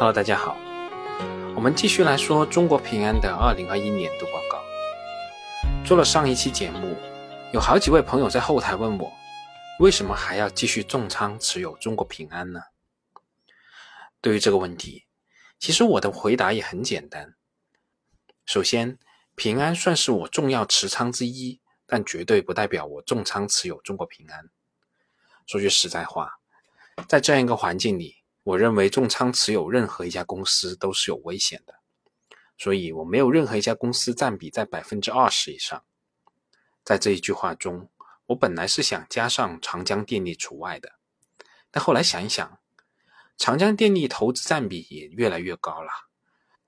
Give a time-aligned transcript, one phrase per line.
[0.00, 0.56] Hello，大家好，
[1.56, 4.64] 我们继续来说中国平安的二零二一年度报告。
[5.84, 6.96] 做了上一期节目，
[7.52, 9.12] 有好几位朋友在后台问我，
[9.80, 12.60] 为什么还要继续重仓持有中国平安呢？
[14.20, 15.06] 对于这个问题，
[15.58, 17.34] 其实我的回答也很简单。
[18.46, 19.00] 首先，
[19.34, 24.48] 平安算是我重要持仓之一，但绝对不代表我重仓持有中国平安。
[25.48, 26.38] 说句实在话，
[27.08, 28.17] 在这样一个环境里，
[28.48, 31.80] 我认为重仓持有任何一家公司都是有危险的，
[32.56, 35.84] 所以我没有任何一家公司占比在百分之二十以上。
[36.82, 37.90] 在这一句话中，
[38.24, 40.94] 我本来是想加上长江电力除外的，
[41.70, 42.58] 但后来想一想，
[43.36, 45.90] 长江电力投资占比也越来越高了，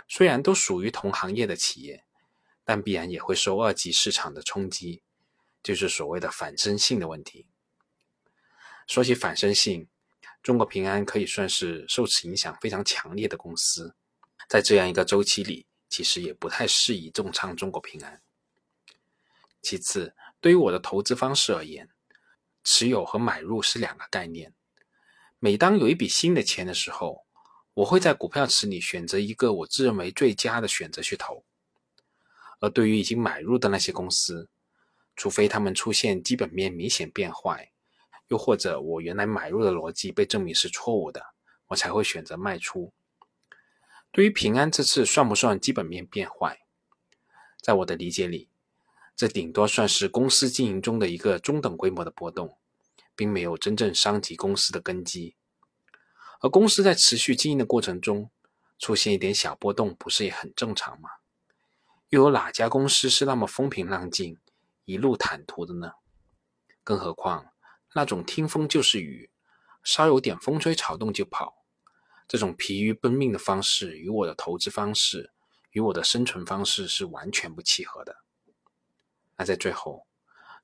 [0.06, 2.04] 虽然都属于同行业的企业，
[2.62, 5.02] 但必然也会受二级市场的冲击，
[5.62, 7.46] 就是所谓的反身性的问题。
[8.86, 9.88] 说起反身性，
[10.42, 13.94] 中国平安可以算是受此影响非常强烈的公司，
[14.48, 18.22] 在这样一个周期里，其实也不太适宜重仓中国平安。
[19.60, 21.90] 其次，对于我的投资方式而言，
[22.64, 24.54] 持有和买入是两个概念。
[25.38, 27.26] 每当有一笔新的钱的时候，
[27.74, 31.44] 我会在股票池里选择一个我自认为最佳的选择去投；
[32.60, 34.48] 而对于已经买入的那些公司，
[35.14, 37.69] 除非他们出现基本面明显变坏，
[38.30, 41.34] 又或者我原来买入的逻辑被证明是错误的，
[41.66, 42.92] 我才会选择卖出。
[44.12, 46.60] 对于平安这次算不算基本面变坏？
[47.60, 48.48] 在我的理解里，
[49.16, 52.56] 这顶多算是公司经营中的一个中等规模的波动，
[53.16, 55.34] 并没有真正伤及公司的根基。
[56.40, 58.30] 而公司在持续经营的过程中
[58.78, 61.10] 出现一点小波动，不是也很正常吗？
[62.10, 64.38] 又有哪家公司是那么风平浪静、
[64.84, 65.94] 一路坦途的呢？
[66.84, 67.49] 更何况。
[67.92, 69.30] 那种听风就是雨，
[69.82, 71.64] 稍有点风吹草动就跑，
[72.28, 75.32] 这种疲于奔命的方式，与我的投资方式，
[75.72, 78.18] 与我的生存方式是完全不契合的。
[79.36, 80.06] 那在最后，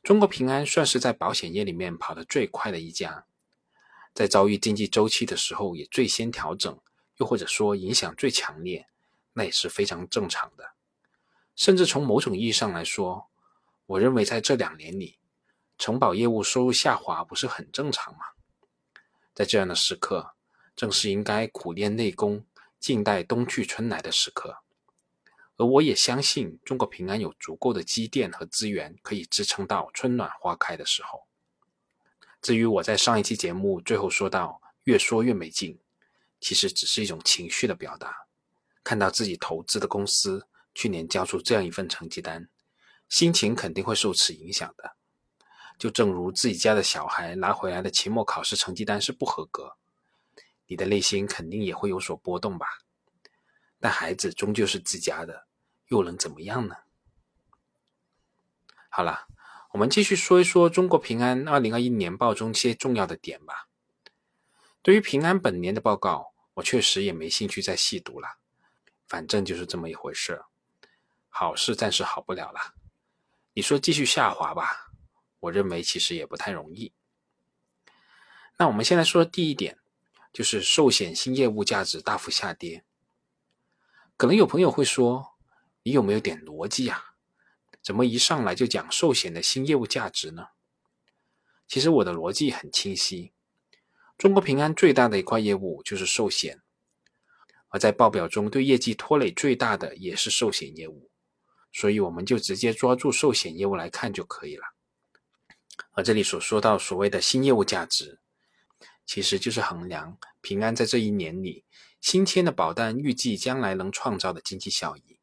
[0.05, 3.27] 中国平安算是在保险业里面跑得最快的一家，
[4.15, 6.79] 在遭遇经济周期的时候也最先调整，
[7.17, 8.87] 又或者说影响最强烈，
[9.33, 10.75] 那也是非常正常的。
[11.57, 13.29] 甚至从某种意义上来说，
[13.87, 15.19] 我认为在这两年里。
[15.79, 18.21] 承保业务收入下滑不是很正常吗？
[19.35, 20.35] 在这样的时刻，
[20.75, 22.47] 正是应该苦练内功、
[22.81, 24.59] 静待冬去春来的时刻。
[25.59, 31.27] 而我也相信，中国平安有足够的积淀和资源，可以支撑到春暖花开的时候。
[32.43, 35.79] 至于我在上一期节目最后说到“越说越没劲”，
[36.41, 38.27] 其实只是一种情绪的表达。
[38.85, 42.49] 看到自己投资的公司去年交出这样一份成绩单，
[43.09, 44.96] 心情肯定会受此影响的。
[45.79, 49.77] 就正如自己家的小孩拿回来的期末考试成绩单是不合格，
[50.67, 52.67] 你的内心肯定也会有所波动吧？
[53.79, 55.47] 但孩子终究是自家的，
[55.89, 56.77] 又能怎么样呢？
[58.89, 59.27] 好了，
[59.73, 63.69] 我们继续说一说中国平安二零二一年报中一些重要的点吧。
[64.81, 68.39] 对于平安本年的报告，我确实也没兴趣再细读了，
[69.07, 70.43] 反正就是这么一回事，
[71.29, 72.75] 好事暂时好不了了。
[73.53, 74.86] 你说继续下滑吧？
[75.47, 76.93] 我认为其实也不太容易。
[78.59, 79.79] 那我们先来说第一点，
[80.33, 82.85] 就是寿险新业务价值大幅下跌。
[84.17, 85.35] 可能有朋友会说，
[85.83, 87.17] 你有没有点逻辑啊？
[87.83, 90.49] 怎么一上来就讲寿险的新业务价值呢？
[91.69, 93.33] 其实我的逻辑很清晰，
[94.17, 96.63] 中国平安最大的一块业务就是寿险，
[97.69, 101.11] 而在报表中对业绩拖累最大的也是寿险业务，
[101.73, 104.76] 所以我们就直接抓住寿险业务来看就可以了。
[105.97, 108.21] 而这里所说到所谓的新业务价值，
[109.07, 111.65] 其实就是衡量平安在这一年里
[112.03, 115.19] 新签的保单预计将来能创造的经济效益。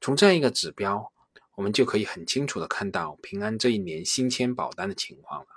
[0.00, 1.12] 从这样一个指标，
[1.56, 5.48] 我们就可以很清楚的看到平安这一年新签保单的情况了。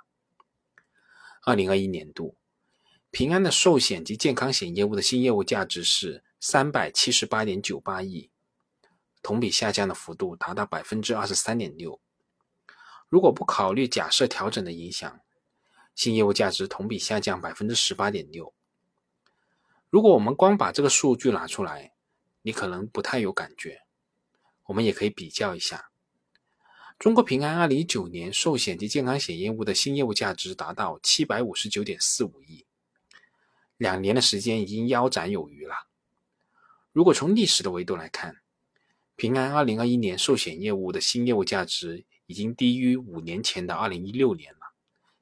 [1.44, 2.36] 二零二一年度，
[3.12, 8.28] 平安的寿险及健康险业务的新业务价值是三百七十八点九八亿，
[9.22, 12.00] 同比下降的幅度达到百分之二十三点六。
[13.14, 15.20] 如果不考虑假设调整的影响，
[15.94, 18.52] 新业务价值同比下降百分之十八点六。
[19.88, 21.92] 如果我们光把这个数据拿出来，
[22.42, 23.82] 你可能不太有感觉。
[24.64, 25.92] 我们也可以比较一下，
[26.98, 32.66] 中国平安二零一九年寿险及健康险业务的新业务价值达到七百五十九点四五亿，
[33.76, 35.86] 两年的时间已经腰斩有余了。
[36.90, 38.38] 如果从历史的维度来看，
[39.14, 42.04] 平安二零二一年寿险业务的新业务价值。
[42.26, 44.60] 已经低于五年前的二零一六年了，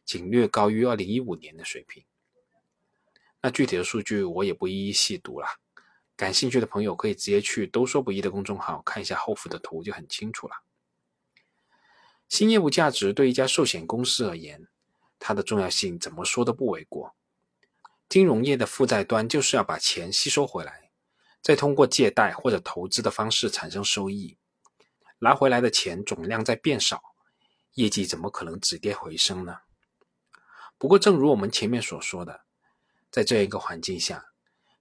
[0.05, 2.05] 仅略高于二零一五年的水平。
[3.41, 5.47] 那具体的数据我也不一一细读了，
[6.15, 10.55] 感兴趣的朋友可以直接去“都说不易”的公众号看一下后附的图，就很清楚了。
[12.29, 14.69] 新业务价值对一家寿险公司而言，
[15.19, 17.15] 它的重要性怎么说都不为过。
[18.09, 20.91] 金融业的负债端就是要把钱吸收回来，
[21.41, 24.37] 再通过借贷或者投资的方式产生收益，
[25.23, 27.01] 拿回来的钱总量在变少，
[27.75, 29.59] 业绩怎么可能止跌回升呢？
[30.77, 32.41] 不过，正如我们前面所说的，
[33.09, 34.33] 在这样一个环境下，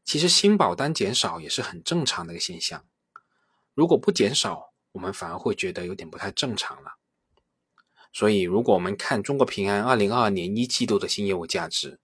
[0.03, 2.83] 其实新保单减少也是很正常的一个现象。
[3.75, 6.95] 如果不减少，我们反而会觉得有点不太正常了。
[8.11, 11.99] 所以，如果我们看中国平安二零二二年一季度的新业务价值，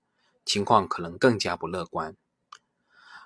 [0.45, 2.15] 情况可能更加不乐观。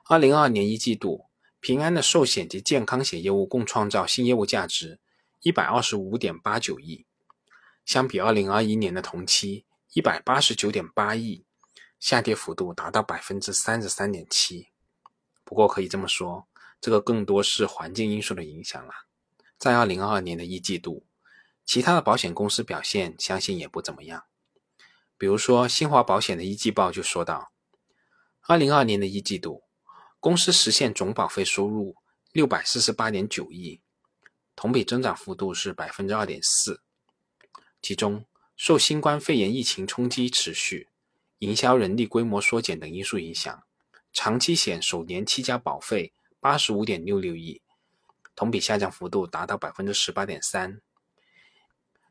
[0.05, 1.25] 二零二二年一季度，
[1.61, 4.99] 平安的寿险及健康险业务共创造新业务价值
[5.41, 7.05] 一百二十五点八九亿，
[7.85, 11.45] 相比二零二一年的同期一百八十九点八亿，
[11.99, 14.69] 下跌幅度达到百分之三十三点七。
[15.43, 16.47] 不过可以这么说，
[16.81, 18.91] 这个更多是环境因素的影响了。
[19.57, 21.05] 在二零二二年的一季度。
[21.63, 24.25] 其他的保险公司表现相信也不怎么样，
[25.15, 27.51] 比如说新华保险的一季报就说到，
[28.41, 29.63] 二零二二年的一季度，
[30.21, 31.95] 公司实现总保费收入
[32.31, 33.81] 六百四十八点九亿，
[34.55, 36.83] 同比增长幅度是百分之二点四。
[37.81, 40.89] 其中，受新冠肺炎疫情冲击持续、
[41.39, 43.63] 营销人力规模缩减等因素影响，
[44.13, 47.59] 长期险首年期加保费八十五点六六亿，
[48.35, 50.79] 同比下降幅度达到百分之十八点三。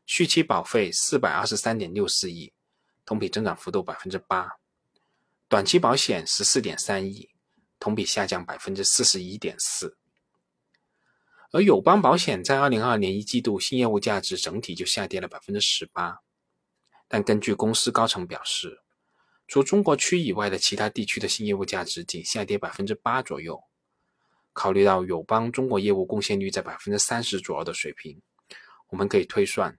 [0.05, 2.51] 续期保费四百二十三点六四亿，
[3.05, 4.59] 同比增长幅度百分之八；
[5.47, 7.29] 短期保险十四点三亿，
[7.81, 9.97] 同比下降百分之四十一点四。
[11.51, 16.19] 而友邦保险在二零二二年一季度新业务价值整体就下跌了百分之十八，
[17.09, 18.79] 但根据公司高层表示，
[19.47, 23.61] 除中国区以外的其他地区的新业务价值仅下跌百分之八左右。
[24.53, 28.21] 考虑到友邦中国业务贡献率在百分之三十左右的水平，
[28.89, 29.77] 我们可以推算。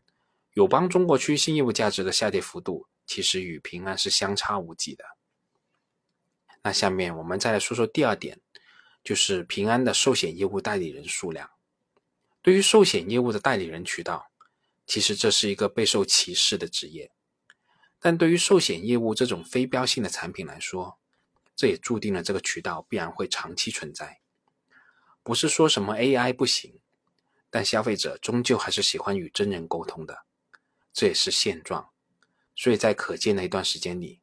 [0.54, 5.04] 友邦中国区新业务价值的下跌幅度，其实与平安是相差无几的。
[6.62, 8.40] 那下面我们再来说说第二点，
[9.02, 11.50] 就是平安的寿险业务代理人数量。
[12.40, 14.30] 对于寿险业务的代理人渠道，
[14.86, 17.10] 其实这是一个备受歧视的职业。
[17.98, 20.98] 但对于寿险业务这种非标性的产品来说，
[21.54, 24.20] 这也注定了这个渠道必然会长期存在。
[25.22, 26.80] 不是说什么 AI 不行，
[27.48, 30.24] 但消费者终究还是喜欢与真人沟通的。
[30.92, 31.90] 这也是现状，
[32.56, 34.21] 所以在可见的一段时间里，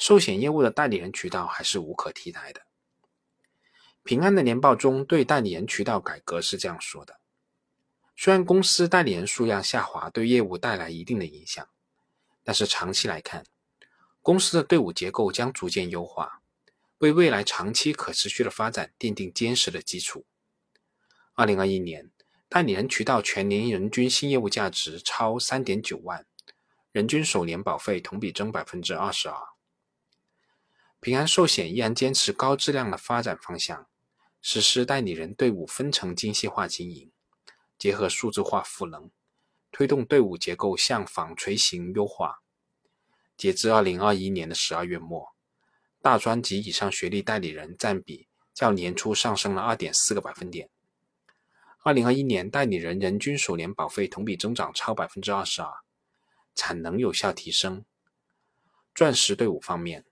[0.00, 2.62] 寿险业务的代理人渠道还是无可替代的。
[4.02, 7.20] 平安的年报中对代理人渠道改革是这样说的：
[8.16, 11.68] 虽然公司代理人数量下滑对业务带来一定的影响，
[12.42, 13.44] 但是长期来看，
[14.22, 16.40] 公司的队伍结构将逐渐优化，
[17.00, 20.24] 为未来长期可持续的发展奠定坚实的基础。
[21.34, 22.10] 二零二一年。
[22.48, 26.26] 代理人渠道全年人均新业务价值超三点九万，
[26.90, 29.49] 人均首年保费同比增百分之二十二。
[31.00, 33.86] 平安寿险依然坚持高质量的发展方向，
[34.42, 37.10] 实施代理人队伍分层精细化经营，
[37.78, 39.10] 结合数字化赋能，
[39.72, 42.42] 推动队伍结构向纺锤型优化。
[43.34, 45.34] 截至二零二一年的十二月末，
[46.02, 50.68] 大专及以上学历代理人占比较年初上升了二点四个百分点。
[51.82, 55.72] 二零二一年代理人人均首年保费同比增长超百分之二十二，
[56.54, 57.86] 产能有效提升。
[58.94, 60.04] 钻石队伍方面，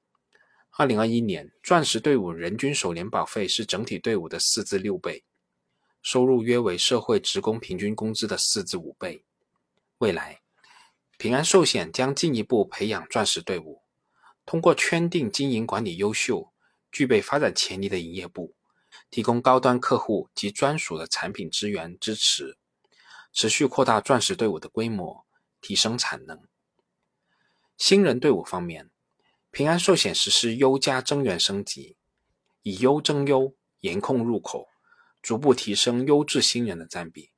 [0.78, 5.24] 二零二一年钻石队伍人均首年保费是整体队伍的四至六倍，
[6.02, 9.24] 收入约为社会职工平均工资的四至五倍。
[9.98, 10.40] 未来，
[11.16, 13.82] 平安寿险将进一步培养钻石队伍，
[14.46, 16.52] 通过圈定经营管理优秀、
[16.92, 18.54] 具备发展潜力的营业部。
[19.10, 22.56] 提供高端客户及专属的产品资源支持，
[23.32, 25.26] 持续扩大钻石队伍的规模，
[25.60, 26.40] 提升产能。
[27.76, 28.90] 新人队伍方面，
[29.50, 31.96] 平安寿险实施优加增员升级，
[32.62, 34.68] 以优增优，严控入口，
[35.20, 37.30] 逐步提升优质新人的占比。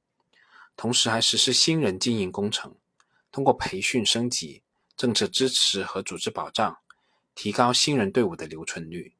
[0.77, 2.77] 同时，还实施新人经营工程，
[3.31, 4.63] 通过培训升级、
[4.97, 6.79] 政策支持和组织保障，
[7.35, 9.15] 提高新人队伍的留存率。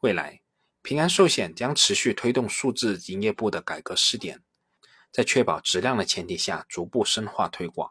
[0.00, 0.40] 未来。
[0.82, 4.44] 平安寿险将持续推动数字营业部的改革试点，
[5.10, 7.90] 在确保质量的前提下，逐步深化推广。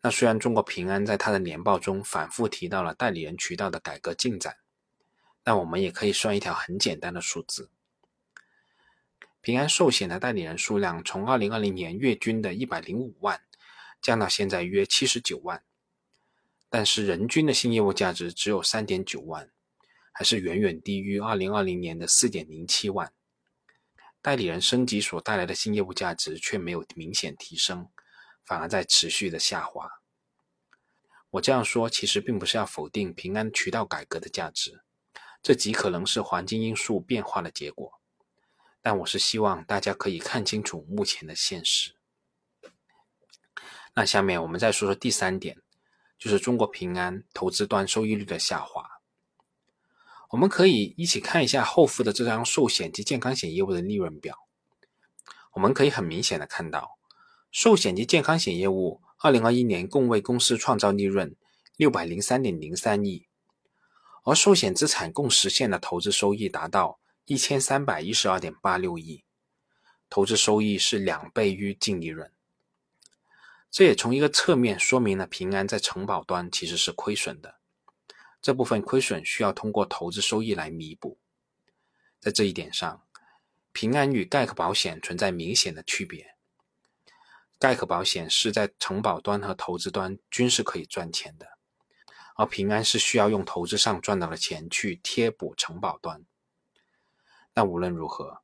[0.00, 4.56] 那虽然中国平安在它的年报中反复提到了代理人渠道的改革进展，
[5.42, 7.70] 但我们也可以算一条很简单的数字：
[9.40, 13.40] 平安寿险的代理人数量从2020年月均的105万
[14.00, 15.62] 降到现在约79万，
[16.68, 19.50] 但是人均的新业务价值只有3.9万。
[20.10, 23.12] 还是远远低于2020年的4.07万。
[24.20, 27.88] 代理人升级所带来的新业务价值却没有明显提升，
[28.48, 30.00] 反而在持续的下滑。
[31.32, 34.80] 我这样说其实并不是要否定平安渠道改革的价值，
[35.42, 38.00] 这极可能是环境因素变化的结果。
[38.80, 41.96] 但我是希望大家可以看清楚目前的现实。
[43.92, 45.60] 那下面我们再说说第三点，
[46.18, 49.02] 就是中国平安投资端收益率的下滑。
[50.30, 54.46] 我们可以一起看一下后付的这张寿险及健康险业务的利润表。
[55.52, 56.97] 我们可以很明显的看到，
[57.50, 61.34] 寿险及健康险业务二零二一年共为公司创造利润
[61.76, 63.26] 六百零三点零三亿，
[64.24, 69.24] 而寿险资产共实现的投资收益达到一千三百一十二点八六亿，
[70.10, 72.30] 投资收益是两倍于净利润。
[73.70, 77.56] 这也从一个侧面说明了平安在承保端其实是亏损的，
[78.40, 81.18] 这部分亏损需要通过投资收益来弥补。
[82.20, 83.02] 在这一点上，
[83.72, 86.37] 平安与盖克保险存在明显的区别。
[87.58, 91.58] 盖克保险是在承保端和投资端均是可以赚钱的，
[92.36, 96.24] 而平安是需要用投资上赚到的钱去贴补承保端。
[97.52, 98.42] 但无论如何，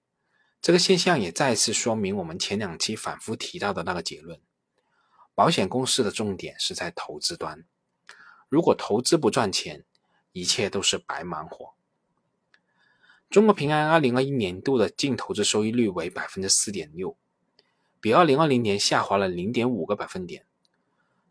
[0.61, 4.41] 这个现象也再次说明我们前两期反复提到的那个结论。
[5.37, 7.65] 保险公司的重点是在投资端，
[8.49, 9.85] 如果投资不赚钱，
[10.33, 11.75] 一切都是白忙活。
[13.31, 17.17] 中国平安二零二一年度的净投资收益率为百分之四点六，
[18.05, 20.43] 比二零二零年下滑了零点五个百分点；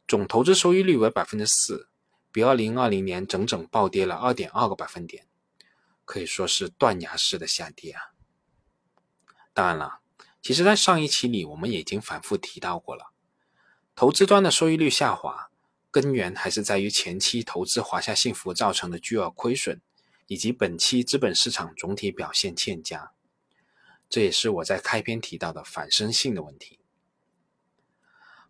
[0.08, 1.88] 总投资收益率为百分之四，
[2.32, 5.28] 比二零二零年整整暴跌了二点二个百分点，
[6.04, 8.02] 可以说是断崖式的下跌啊！
[9.54, 10.00] 当然了，
[10.42, 13.12] 其实，在上一期里，我们已经反复提到过了。
[13.94, 15.52] 投资端的收益率下滑，
[15.92, 19.80] 根源还是在于前期投资华夏幸福造成的巨额亏损，
[20.26, 23.12] 以及本期资本市场总体表现欠佳。
[24.14, 26.78] 这也是我在开篇提到的反身性的问题。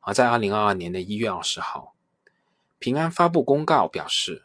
[0.01, 1.95] 而在二零二二年的一月二十号，
[2.79, 4.43] 平安发布公告表示，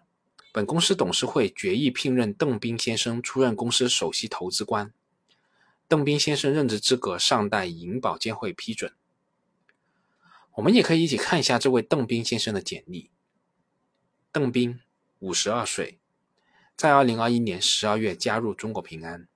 [0.52, 4.92] 本公司董事会决议聘任邓斌先生出任公司首席投资官。
[5.88, 8.92] 邓斌先生任职资格尚待银保监会批准。
[10.52, 13.10] 我们也可以一起看一下这位邓斌先生的简历。
[14.30, 14.78] 邓斌，
[15.18, 15.98] 五十二岁，
[16.76, 19.26] 在二零二一年十二月加入中国平安。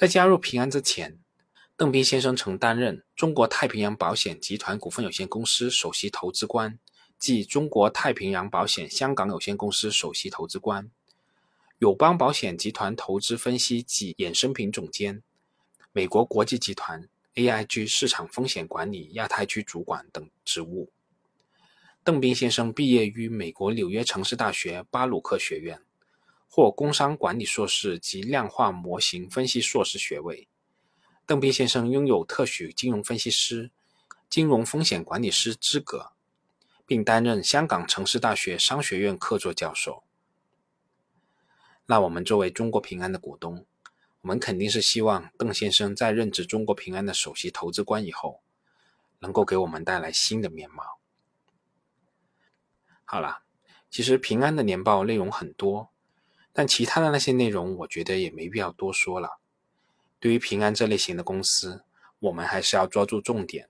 [0.00, 1.18] 在加入平安之前，
[1.76, 6.78] 邓斌先生曾担任中国太平洋保险集团股份有限公司首席投资官，
[7.18, 10.90] 即中国太平洋保险香港有限公司首席投资官，
[11.80, 15.22] 友邦保险集团投资分析及衍生品总监，
[15.92, 17.06] 美国国际集团。
[17.34, 20.90] AIG 市场风险管理亚太区主管等职务。
[22.02, 25.82] 邓斌先生毕业于美国纽约城市大学巴鲁克学院，
[26.52, 30.48] 获工商管理硕士及量化模型分析硕士学位。
[31.24, 33.70] 邓斌先生拥有特许金融分析师、
[34.28, 36.10] 金融风险管理师资格，
[36.84, 40.02] 并担任香港城市大学商学院客座教授。
[41.86, 43.64] 那我们作为中国平安的股东。
[44.22, 48.42] 我们肯定是希望邓先生在任职中国平安的首席投资官以后，
[49.20, 50.98] 能够给我们带来新的面貌。
[53.04, 53.44] 好了，
[53.88, 55.88] 其实平安的年报内容很多，
[56.52, 59.38] 但其他的那些内容，我觉得也没必要多说了。
[60.18, 61.82] 对于平安这类型的公司，
[62.18, 63.68] 我们还是要抓住重点。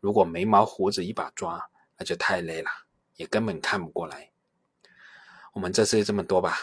[0.00, 2.68] 如果眉毛胡子一把抓，那就太累了，
[3.16, 4.30] 也根本看不过来。
[5.52, 6.56] 我们这次就这么多吧。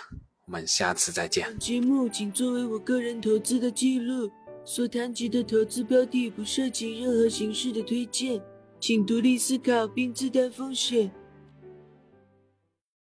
[0.46, 1.60] 我们下次再见。
[1.60, 4.32] 节目仅作为我个人投资的记录，
[4.64, 8.42] 所谈及的投资标的不涉及任何形式的推荐，
[8.80, 11.12] 请独立思考并自担风险。